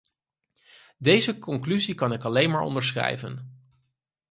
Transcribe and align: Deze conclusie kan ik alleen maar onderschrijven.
Deze 0.97 1.39
conclusie 1.39 1.93
kan 1.95 2.11
ik 2.13 2.23
alleen 2.23 2.49
maar 2.49 2.61
onderschrijven. 2.61 3.61